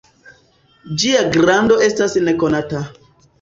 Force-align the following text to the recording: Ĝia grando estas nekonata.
Ĝia 1.03 1.19
grando 1.35 1.77
estas 1.89 2.17
nekonata. 2.29 2.83